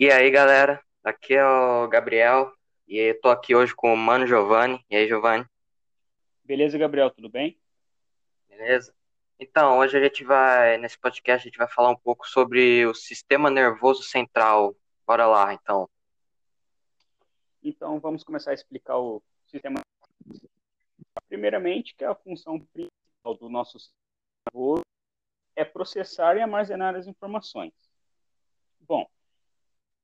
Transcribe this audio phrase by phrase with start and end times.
[0.00, 2.52] E aí, galera, aqui é o Gabriel
[2.86, 4.80] e eu tô aqui hoje com o Mano Giovanni.
[4.88, 5.44] E aí, Giovanni?
[6.44, 7.60] Beleza, Gabriel, tudo bem?
[8.48, 8.94] Beleza?
[9.40, 12.94] Então, hoje a gente vai, nesse podcast, a gente vai falar um pouco sobre o
[12.94, 14.76] sistema nervoso central.
[15.04, 15.90] Bora lá, então.
[17.60, 19.80] Então, vamos começar a explicar o sistema.
[21.28, 23.98] Primeiramente, que a função principal do nosso sistema
[24.46, 24.82] nervoso
[25.56, 27.72] é processar e armazenar as informações.
[28.78, 29.04] Bom,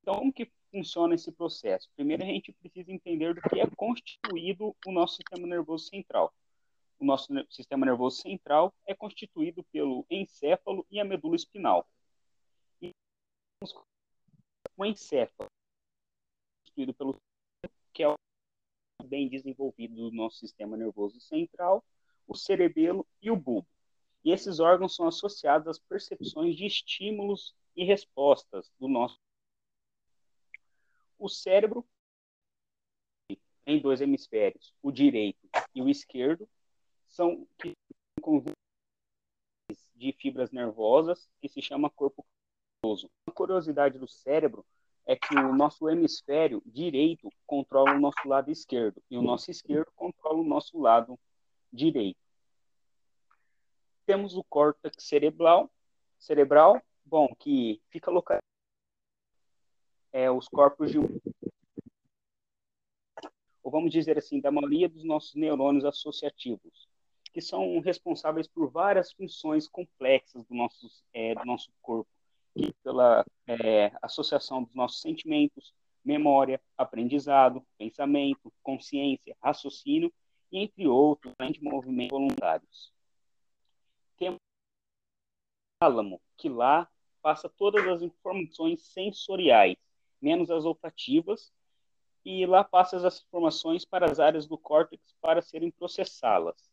[0.05, 1.89] então como que funciona esse processo?
[1.95, 6.31] Primeiro, a gente precisa entender do que é constituído o nosso sistema nervoso central.
[6.99, 11.89] O nosso sistema nervoso central é constituído pelo encéfalo e a medula espinal.
[12.79, 12.91] E
[14.77, 17.15] o encéfalo é constituído pelo
[17.91, 18.15] que é o
[19.03, 21.83] bem desenvolvido do nosso sistema nervoso central,
[22.27, 23.67] o cerebelo e o bulbo.
[24.23, 29.19] E esses órgãos são associados às percepções de estímulos e respostas do nosso
[31.17, 31.85] o cérebro
[33.65, 36.47] em dois hemisférios, o direito e o esquerdo,
[37.07, 37.47] são
[39.95, 42.25] de fibras nervosas que se chama corpo
[42.81, 43.09] cavernoso.
[43.27, 44.65] A curiosidade do cérebro
[45.05, 49.91] é que o nosso hemisfério direito controla o nosso lado esquerdo e o nosso esquerdo
[49.95, 51.19] controla o nosso lado
[51.71, 52.19] direito.
[54.05, 55.71] Temos o córtex cerebral,
[56.19, 58.54] cerebral, bom, que fica localizado
[60.15, 60.97] é, os corpos de
[63.61, 66.87] ou vamos dizer assim, da maioria dos nossos neurônios associativos,
[67.33, 72.09] que são responsáveis por várias funções complexas do nosso, é, do nosso corpo,
[72.81, 80.13] pela é, associação dos nossos sentimentos, memória, aprendizado, pensamento, consciência, raciocínio,
[80.51, 82.93] e entre outros, além de movimentos voluntários.
[84.15, 86.87] Temos o tálamo, que lá
[87.21, 89.75] passa todas as informações sensoriais,
[90.21, 91.53] menos as olfativas,
[92.23, 96.69] e lá passa as informações para as áreas do córtex para serem processá-las.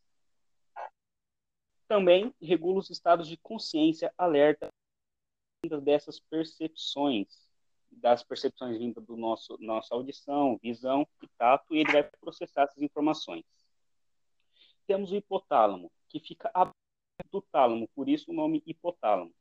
[1.87, 4.69] Também regula os estados de consciência alerta
[5.83, 7.27] dessas percepções,
[7.91, 12.81] das percepções vindas do nosso nossa audição, visão e tato, e ele vai processar essas
[12.81, 13.45] informações.
[14.87, 16.73] Temos o hipotálamo, que fica abaixo
[17.31, 19.33] do tálamo, por isso o nome hipotálamo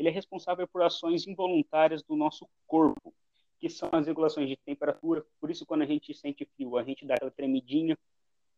[0.00, 3.14] ele é responsável por ações involuntárias do nosso corpo,
[3.58, 5.22] que são as regulações de temperatura.
[5.38, 7.98] Por isso, quando a gente sente frio, a gente dá aquela tremidinha,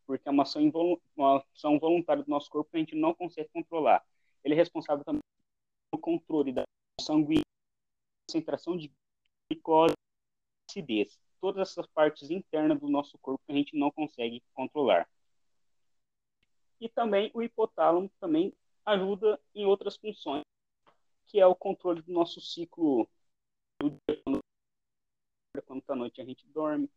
[0.07, 0.63] porque é uma ação,
[1.17, 4.05] uma ação voluntária do nosso corpo que a gente não consegue controlar.
[4.45, 5.21] Ele é responsável também
[5.91, 6.63] pelo controle da
[7.01, 7.43] sanguínea,
[8.29, 8.93] concentração de
[9.51, 9.95] glicose,
[10.71, 11.19] acidez.
[11.41, 15.09] Todas essas partes internas do nosso corpo que a gente não consegue controlar.
[16.81, 18.55] E também o hipotálamo também
[18.87, 20.42] ajuda em outras funções
[21.32, 23.09] que é o controle do nosso ciclo
[23.81, 24.41] do dia, quando,
[25.65, 26.91] quando tá noite a gente dorme.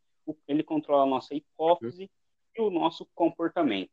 [0.46, 2.08] Ele controla a nossa hipófise uhum.
[2.56, 3.90] e o nosso comportamento.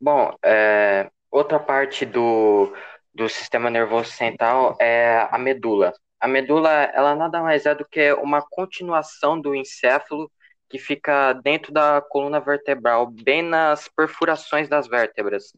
[0.00, 2.72] Bom, é, outra parte do,
[3.12, 5.92] do sistema nervoso central é a medula.
[6.20, 10.30] A medula, ela nada mais é do que uma continuação do encéfalo
[10.74, 15.52] que fica dentro da coluna vertebral, bem nas perfurações das vértebras.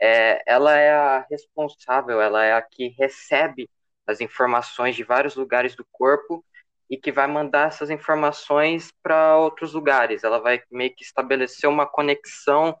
[0.00, 3.68] É, ela é a responsável, ela é a que recebe
[4.06, 6.42] as informações de vários lugares do corpo
[6.88, 10.24] e que vai mandar essas informações para outros lugares.
[10.24, 12.74] Ela vai meio que estabelecer uma conexão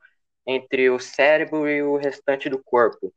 [0.46, 3.12] entre o cérebro e o restante do corpo.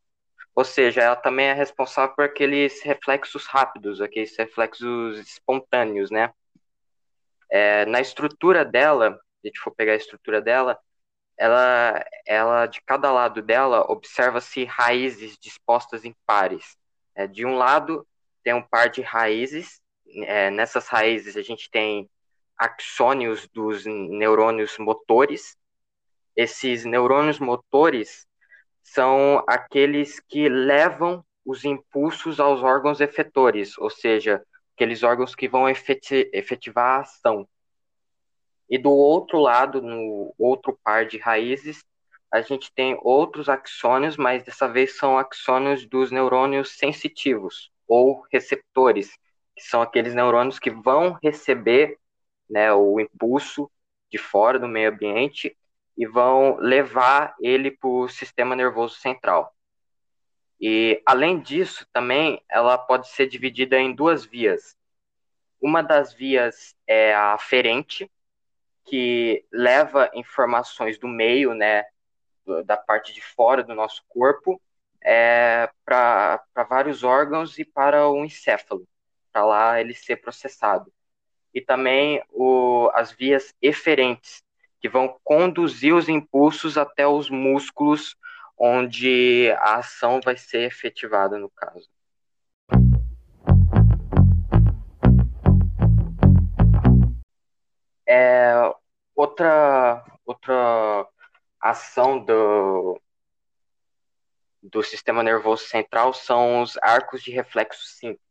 [0.54, 6.34] Ou seja, ela também é responsável por aqueles reflexos rápidos, aqueles reflexos espontâneos, né?
[7.50, 10.78] É, na estrutura dela, se a gente for pegar a estrutura dela,
[11.38, 16.76] ela, ela de cada lado dela observa-se raízes dispostas em pares.
[17.16, 18.06] É, de um lado
[18.44, 19.82] tem um par de raízes,
[20.24, 22.10] é, nessas raízes a gente tem
[22.58, 25.56] axônios dos neurônios motores.
[26.36, 28.26] Esses neurônios motores
[28.82, 34.44] são aqueles que levam os impulsos aos órgãos efetores, ou seja,
[34.78, 37.48] aqueles órgãos que vão efetivar a ação.
[38.70, 41.84] E do outro lado, no outro par de raízes,
[42.32, 49.18] a gente tem outros axônios, mas dessa vez são axônios dos neurônios sensitivos ou receptores,
[49.56, 51.98] que são aqueles neurônios que vão receber
[52.48, 53.72] né, o impulso
[54.12, 55.58] de fora do meio ambiente
[55.98, 59.52] e vão levar ele para o sistema nervoso central.
[60.60, 64.76] E, além disso, também ela pode ser dividida em duas vias.
[65.62, 68.10] Uma das vias é a aferente,
[68.86, 71.84] que leva informações do meio, né,
[72.66, 74.62] da parte de fora do nosso corpo
[75.02, 78.88] é, para vários órgãos e para o encéfalo,
[79.32, 80.92] para lá ele ser processado.
[81.54, 84.44] E também o, as vias eferentes,
[84.80, 88.16] que vão conduzir os impulsos até os músculos
[88.58, 91.88] onde a ação vai ser efetivada no caso.
[98.10, 98.54] É,
[99.14, 101.08] outra, outra
[101.60, 103.00] ação do,
[104.64, 108.22] do sistema nervoso central são os arcos de reflexo simples,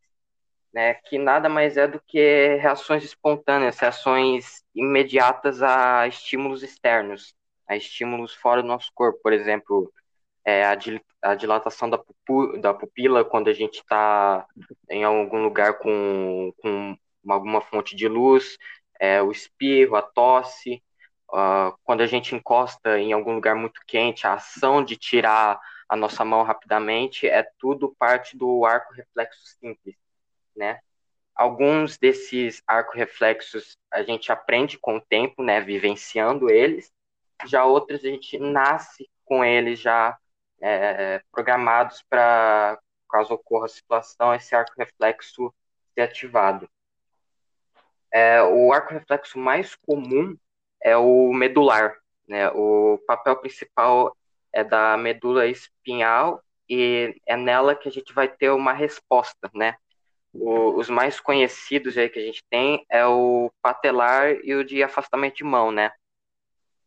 [0.73, 7.35] né, que nada mais é do que reações espontâneas, reações imediatas a estímulos externos,
[7.69, 9.93] a estímulos fora do nosso corpo, por exemplo,
[10.47, 10.79] é, a,
[11.23, 14.47] a, dilatação da, pupu, da, pupila quando a gente está
[14.89, 16.97] em algum lugar com, com
[17.29, 18.57] alguma fonte de luz,
[19.01, 20.81] é, o espirro, a tosse,
[21.31, 25.97] uh, quando a gente encosta em algum lugar muito quente, a ação de tirar a
[25.97, 29.97] nossa mão rapidamente é tudo parte do arco reflexo simples,
[30.55, 30.81] né?
[31.35, 36.91] Alguns desses arco reflexos a gente aprende com o tempo, né, vivenciando eles,
[37.47, 40.17] já outros a gente nasce com eles já
[40.61, 42.79] é, programados para,
[43.11, 45.55] caso ocorra a situação, esse arco reflexo
[45.95, 46.69] ser ativado.
[48.13, 50.37] É, o arco reflexo mais comum
[50.83, 51.97] é o medular.
[52.27, 52.49] Né?
[52.51, 54.17] O papel principal
[54.53, 59.77] é da medula espinhal e é nela que a gente vai ter uma resposta, né?
[60.33, 64.83] O, os mais conhecidos aí que a gente tem é o patelar e o de
[64.83, 65.91] afastamento de mão, né?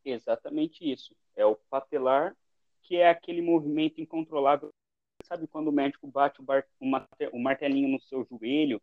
[0.03, 1.15] Exatamente isso.
[1.35, 2.35] É o patelar
[2.89, 4.73] que é aquele movimento incontrolável.
[5.23, 8.81] Sabe quando o médico bate o, martelinho no seu joelho,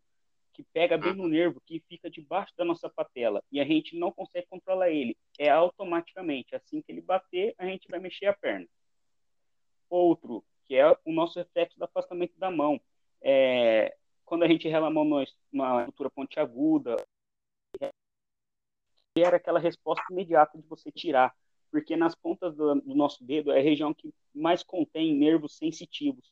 [0.53, 4.09] que pega bem no nervo, que fica debaixo da nossa patela, e a gente não
[4.09, 5.17] consegue controlar ele.
[5.37, 6.55] É automaticamente.
[6.55, 8.65] Assim que ele bater, a gente vai mexer a perna.
[9.89, 12.79] Outro, que é o nosso reflexo do afastamento da mão.
[13.21, 13.93] É,
[14.23, 16.95] quando a gente rela a mão numa estrutura pontiaguda,
[19.17, 21.35] era aquela resposta imediata de você tirar
[21.71, 26.31] porque nas pontas do, do nosso dedo é a região que mais contém nervos sensitivos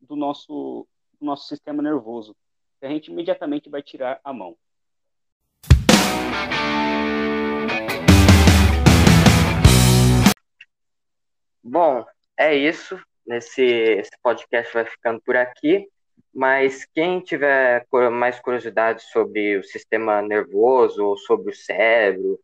[0.00, 0.86] do nosso,
[1.20, 2.34] do nosso sistema nervoso.
[2.80, 4.56] A gente imediatamente vai tirar a mão.
[11.62, 12.04] Bom,
[12.36, 12.98] é isso.
[13.26, 15.86] Nesse esse podcast vai ficando por aqui.
[16.32, 22.38] Mas quem tiver mais curiosidade sobre o sistema nervoso ou sobre o cérebro,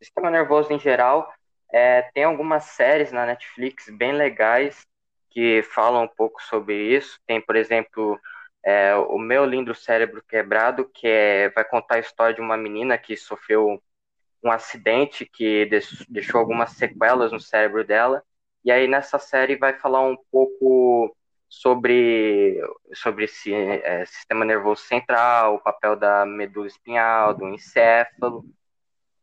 [0.00, 1.32] sistema nervoso em geral,
[1.72, 4.86] é, tem algumas séries na Netflix bem legais
[5.30, 7.18] que falam um pouco sobre isso.
[7.26, 8.18] Tem, por exemplo,
[8.64, 12.98] é, O Meu Lindo Cérebro Quebrado, que é, vai contar a história de uma menina
[12.98, 13.80] que sofreu
[14.42, 15.68] um acidente que
[16.08, 18.22] deixou algumas sequelas no cérebro dela.
[18.64, 21.14] E aí nessa série vai falar um pouco
[21.48, 22.58] sobre,
[22.94, 28.44] sobre esse é, sistema nervoso central, o papel da medula espinhal, do encéfalo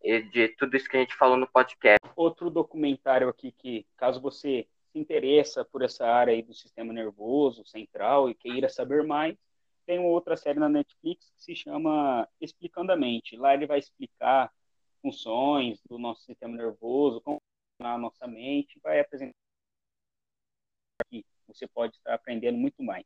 [0.02, 2.00] de tudo isso que a gente falou no podcast.
[2.16, 7.66] Outro documentário aqui que, caso você se interessa por essa área aí do sistema nervoso
[7.66, 9.36] central e queira saber mais,
[9.86, 13.38] tem uma outra série na Netflix que se chama Explicando a Mente.
[13.38, 14.51] Lá ele vai explicar
[15.01, 17.42] funções do nosso sistema nervoso, como
[17.80, 19.36] a nossa mente, vai apresentar
[21.00, 21.25] aqui.
[21.48, 23.06] Você pode estar aprendendo muito mais.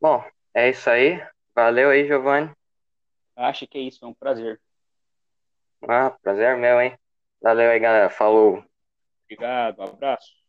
[0.00, 0.24] Bom,
[0.54, 1.20] é isso aí.
[1.54, 2.50] Valeu aí, Giovanni.
[3.36, 4.60] Acho que é isso, é um prazer.
[5.88, 6.98] Ah, prazer meu, hein?
[7.42, 8.08] Valeu aí, galera.
[8.08, 8.64] Falou.
[9.24, 10.43] Obrigado, um abraço.